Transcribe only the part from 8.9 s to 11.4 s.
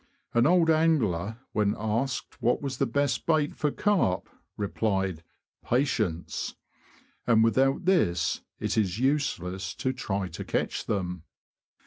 useless to try to catch them.